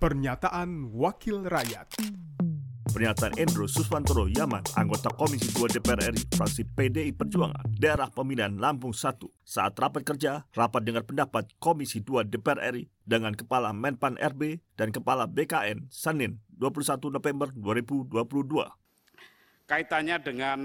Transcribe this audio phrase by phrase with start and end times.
[0.00, 2.00] Pernyataan Wakil Rakyat
[2.88, 8.96] Pernyataan Endro Suswantoro Yaman, anggota Komisi 2 DPR RI, fraksi PDI Perjuangan, daerah pemilihan Lampung
[8.96, 14.64] 1, saat rapat kerja, rapat dengar pendapat Komisi 2 DPR RI dengan Kepala Menpan RB
[14.80, 18.08] dan Kepala BKN, Senin 21 November 2022.
[19.68, 20.60] Kaitannya dengan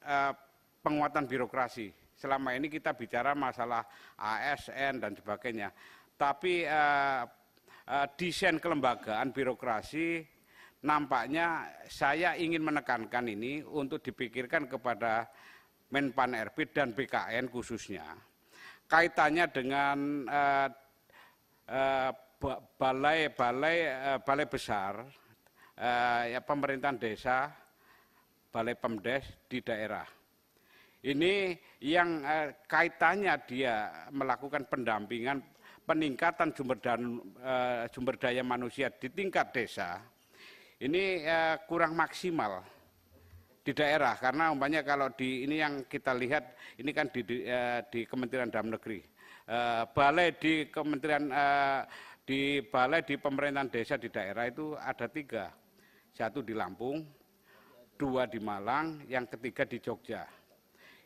[0.00, 0.32] uh,
[0.80, 1.92] penguatan birokrasi.
[2.16, 3.84] Selama ini kita bicara masalah
[4.16, 5.76] ASN dan sebagainya.
[6.16, 7.37] Tapi uh,
[7.88, 10.22] uh, desain kelembagaan birokrasi
[10.84, 15.26] nampaknya saya ingin menekankan ini untuk dipikirkan kepada
[15.88, 18.04] Menpan RB dan BKN khususnya.
[18.84, 20.68] Kaitannya dengan uh,
[21.64, 22.12] uh,
[22.76, 25.00] balai balai uh, balai besar
[25.80, 27.48] uh, ya pemerintahan desa,
[28.52, 30.17] balai pemdes di daerah.
[30.98, 35.38] Ini yang uh, kaitannya dia melakukan pendampingan
[35.86, 40.02] peningkatan sumber daya, uh, sumber daya manusia di tingkat desa.
[40.82, 42.66] Ini uh, kurang maksimal
[43.62, 47.78] di daerah karena umpamanya kalau di ini yang kita lihat ini kan di, di, uh,
[47.86, 48.98] di Kementerian Dalam Negeri.
[49.48, 51.86] Uh, balai di Kementerian uh,
[52.26, 55.54] di balai di pemerintahan desa di daerah itu ada tiga.
[56.10, 57.06] Satu di Lampung
[57.94, 60.26] dua di Malang yang ketiga di Jogja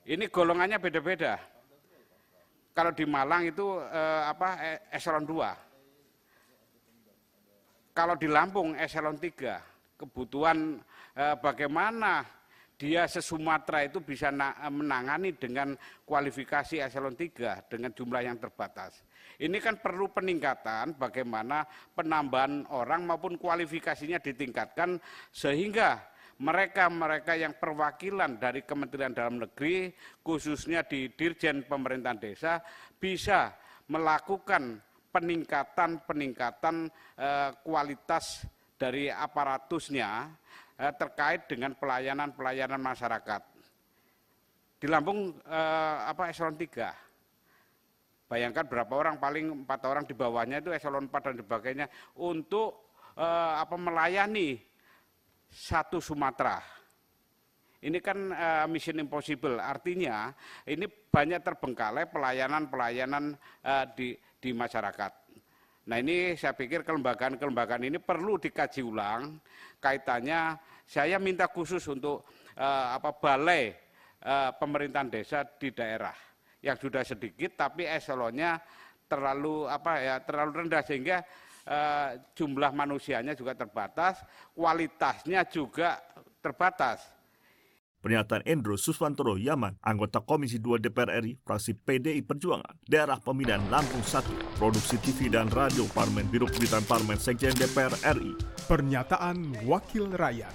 [0.07, 1.53] ini golongannya beda-beda
[2.73, 7.93] kalau di Malang itu eh, apa eh, eselon 2.
[7.93, 10.01] Kalau di Lampung eselon 3.
[10.01, 10.81] Kebutuhan
[11.13, 12.25] eh, bagaimana
[12.81, 14.35] dia se-Sumatera itu bisa
[14.73, 19.05] menangani dengan kualifikasi eselon 3 dengan jumlah yang terbatas.
[19.39, 21.63] Ini kan perlu peningkatan bagaimana
[21.95, 24.99] penambahan orang maupun kualifikasinya ditingkatkan
[25.31, 26.12] sehingga
[26.43, 29.95] mereka-mereka yang perwakilan dari Kementerian Dalam Negeri,
[30.27, 32.59] khususnya di Dirjen Pemerintahan Desa,
[32.99, 33.55] bisa
[33.87, 34.83] melakukan
[35.15, 36.77] peningkatan-peningkatan
[37.15, 38.43] eh, kualitas
[38.75, 40.11] dari aparatusnya
[40.83, 43.43] eh, terkait dengan pelayanan-pelayanan masyarakat.
[44.83, 48.27] Di Lampung eh, apa eselon 3.
[48.27, 53.77] Bayangkan berapa orang paling empat orang di bawahnya itu eselon 4 dan sebagainya untuk apa
[53.77, 54.57] melayani
[55.53, 56.59] satu Sumatera.
[57.83, 60.31] Ini kan uh, mission impossible, artinya
[60.65, 63.35] ini banyak terbengkalai pelayanan-pelayanan
[63.67, 65.13] uh, di, di masyarakat.
[65.83, 69.43] Nah ini saya pikir kelembagaan-kelembagaan ini perlu dikaji ulang
[69.83, 70.55] kaitannya.
[70.87, 72.23] Saya minta khusus untuk
[72.55, 73.75] uh, apa balai
[74.23, 76.15] uh, pemerintahan desa di daerah
[76.63, 78.63] yang sudah sedikit tapi eselonnya
[79.11, 81.27] terlalu apa ya terlalu rendah sehingga
[81.67, 84.23] eh, jumlah manusianya juga terbatas,
[84.55, 85.99] kualitasnya juga
[86.43, 87.23] terbatas.
[88.03, 94.03] Pernyataan Endro Suswantoro Yaman, anggota Komisi 2 DPR RI, fraksi PDI Perjuangan, daerah pemilihan Lampung
[94.03, 98.35] 1, produksi TV dan radio Parmen Biro Pemberitaan Parmen Sekjen DPR RI.
[98.67, 100.51] Pernyataan Wakil Rakyat.